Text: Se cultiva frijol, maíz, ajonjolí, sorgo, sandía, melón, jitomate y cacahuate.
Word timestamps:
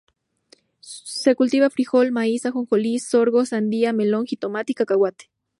Se 0.79 1.35
cultiva 1.35 1.69
frijol, 1.69 2.11
maíz, 2.11 2.47
ajonjolí, 2.47 2.97
sorgo, 2.97 3.45
sandía, 3.45 3.93
melón, 3.93 4.25
jitomate 4.25 4.71
y 4.71 4.73
cacahuate. 4.73 5.29